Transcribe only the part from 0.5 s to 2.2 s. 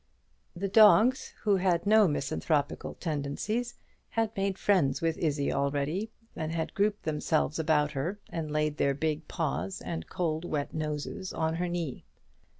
The dogs, who had no